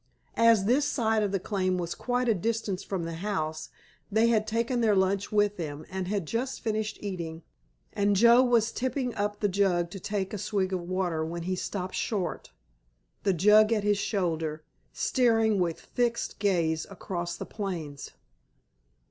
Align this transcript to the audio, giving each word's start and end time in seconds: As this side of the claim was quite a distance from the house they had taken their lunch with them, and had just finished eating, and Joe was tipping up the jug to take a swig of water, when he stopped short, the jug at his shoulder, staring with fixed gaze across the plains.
As 0.39 0.65
this 0.65 0.87
side 0.87 1.21
of 1.21 1.31
the 1.31 1.39
claim 1.39 1.77
was 1.77 1.93
quite 1.93 2.27
a 2.27 2.33
distance 2.33 2.83
from 2.83 3.03
the 3.03 3.17
house 3.17 3.69
they 4.11 4.29
had 4.29 4.47
taken 4.47 4.81
their 4.81 4.95
lunch 4.95 5.31
with 5.31 5.57
them, 5.57 5.85
and 5.91 6.07
had 6.07 6.25
just 6.25 6.61
finished 6.61 6.97
eating, 7.01 7.43
and 7.93 8.15
Joe 8.15 8.41
was 8.41 8.71
tipping 8.71 9.13
up 9.13 9.41
the 9.41 9.47
jug 9.47 9.91
to 9.91 9.99
take 9.99 10.33
a 10.33 10.39
swig 10.39 10.73
of 10.73 10.81
water, 10.81 11.23
when 11.23 11.43
he 11.43 11.55
stopped 11.55 11.93
short, 11.93 12.49
the 13.21 13.31
jug 13.33 13.71
at 13.71 13.83
his 13.83 13.99
shoulder, 13.99 14.63
staring 14.91 15.59
with 15.59 15.79
fixed 15.79 16.39
gaze 16.39 16.87
across 16.89 17.37
the 17.37 17.45
plains. 17.45 18.09